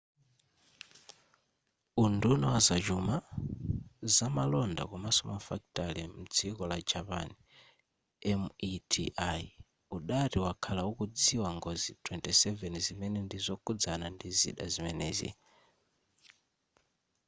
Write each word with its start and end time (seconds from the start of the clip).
unduna 2.03 2.45
wa 2.53 2.59
zachuma 2.67 3.15
zamalonda 4.15 4.83
komanso 4.91 5.23
mafakitare 5.33 6.03
mdziko 6.19 6.63
la 6.71 6.77
japan 6.91 7.29
meti 8.41 9.05
udati 9.95 10.37
wakhala 10.45 10.81
ukudziwa 10.91 11.49
ngozi 11.57 11.89
27 12.05 12.83
zimene 12.85 13.19
ndi 13.25 13.37
zokhudzana 13.45 14.05
ndi 14.15 14.27
zida 14.39 14.65
zimenezi 14.73 15.29